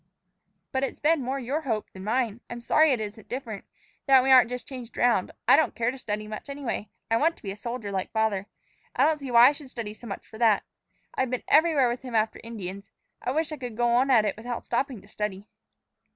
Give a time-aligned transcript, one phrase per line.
[0.71, 2.41] "But it's been more your hope than mine.
[2.49, 3.65] I'm sorry it isn't different
[4.07, 5.29] that we aren't just changed around.
[5.47, 6.89] I don't care to study much, anyway.
[7.11, 8.47] I want to be a soldier, like father.
[8.95, 10.63] I don't see why I should study so much for that.
[11.13, 12.91] I've been everywhere with him after Indians.
[13.21, 15.45] I wish I could go on at it without stopping to study."